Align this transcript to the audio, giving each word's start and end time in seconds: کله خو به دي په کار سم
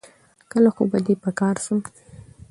کله 0.51 0.69
خو 0.75 0.83
به 0.91 0.99
دي 1.05 1.13
په 1.23 1.29
کار 1.39 1.55
سم 1.65 1.79